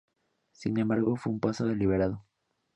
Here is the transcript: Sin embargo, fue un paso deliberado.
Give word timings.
Sin 0.51 0.79
embargo, 0.79 1.15
fue 1.15 1.31
un 1.31 1.39
paso 1.39 1.67
deliberado. 1.67 2.25